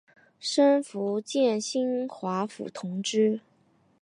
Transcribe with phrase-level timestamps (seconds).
[0.39, 3.39] 升福建兴化府同知。